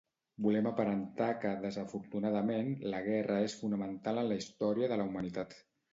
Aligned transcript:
Volem 0.43 0.67
aparentar 0.69 1.27
que, 1.43 1.51
desafortunadament, 1.65 2.73
la 2.95 3.03
guerra 3.09 3.39
és 3.49 3.57
fonamental 3.61 4.23
en 4.23 4.31
la 4.33 4.41
història 4.45 4.89
de 4.95 4.99
la 5.03 5.11
humanitat. 5.11 5.55